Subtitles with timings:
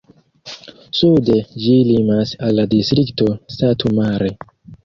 [0.99, 4.35] Sude ĝi limas al la distrikto Satu Mare.